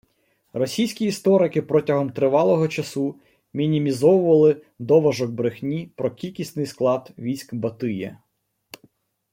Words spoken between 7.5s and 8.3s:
Батия